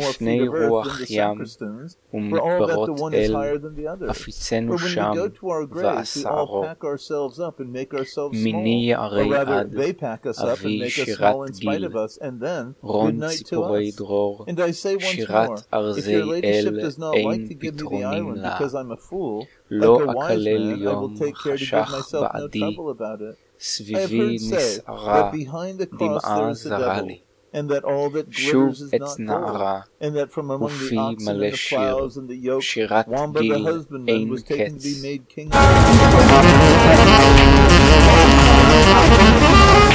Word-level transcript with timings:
לפני 0.00 0.48
רוח 0.48 1.00
ים 1.10 1.40
ומדברות 2.14 3.12
אל, 3.14 3.30
עפיצנו 4.08 4.78
שם 4.78 5.12
ועשערו. 5.70 6.64
מיני 8.32 8.88
יערי 8.90 9.36
עד, 9.36 9.74
אבי 10.52 10.90
שירת 10.90 11.36
גיל, 11.58 11.88
רון 12.82 13.20
ציפורי 13.28 13.90
דרור, 13.96 14.46
שירת 14.98 15.62
ארזי 15.74 16.14
אל, 16.16 16.32
אין 17.14 17.48
פתרונים 17.60 18.34
לה. 18.36 18.56
לא 19.70 19.98
אקלל 20.20 20.82
יום 20.82 21.14
חשך 21.34 21.88
בעדי, 22.14 22.60
סביבי 23.60 24.34
נסערה, 24.36 25.30
דמעה 25.98 26.52
זרה 26.54 27.02
לי. 27.02 27.18
and 27.52 27.68
that 27.70 27.84
all 27.84 28.08
that 28.10 28.30
glitters 28.34 28.80
is 28.80 29.18
not 29.18 29.52
gold, 29.56 29.84
and 30.00 30.16
that 30.16 30.30
from 30.32 30.50
among 30.50 30.70
the 30.70 30.96
oxen 30.96 31.28
and 31.28 31.42
the 31.52 31.56
plows 31.68 32.16
and 32.16 32.28
the 32.28 32.36
yoke, 32.36 32.62
Wamba 33.06 33.40
the 33.40 33.58
husbandman 33.62 34.28
was 34.30 34.42
taken 34.42 34.78
to 34.78 34.82
be 34.82 35.02
made 35.02 35.28
king. 35.28 35.52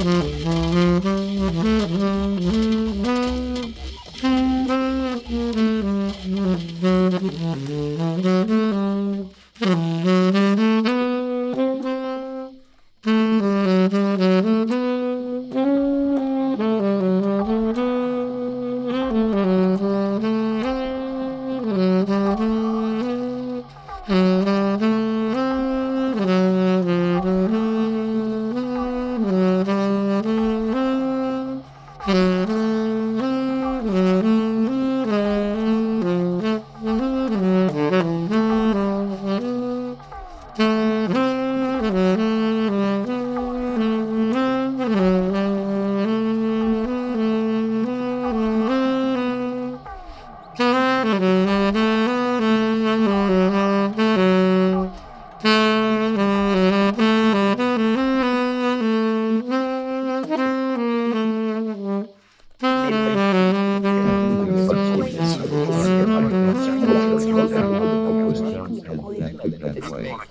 Mm-hmm. 0.00 0.79